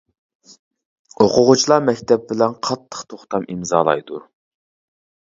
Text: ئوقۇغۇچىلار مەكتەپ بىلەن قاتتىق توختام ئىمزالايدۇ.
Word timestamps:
ئوقۇغۇچىلار 1.25 1.83
مەكتەپ 1.89 2.23
بىلەن 2.31 2.55
قاتتىق 2.67 3.03
توختام 3.13 3.45
ئىمزالايدۇ. 3.55 4.23